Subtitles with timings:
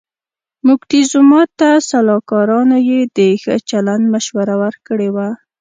[0.67, 5.27] موکتیزوما ته سلاکارانو یې د ښه چلند مشوره ورکړې وه.